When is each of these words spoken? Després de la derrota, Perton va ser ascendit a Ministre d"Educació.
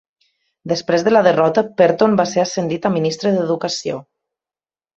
Després 0.71 1.05
de 1.07 1.13
la 1.13 1.21
derrota, 1.27 1.63
Perton 1.83 2.17
va 2.23 2.27
ser 2.33 2.43
ascendit 2.45 2.89
a 2.91 2.95
Ministre 2.97 3.35
d"Educació. 3.37 4.03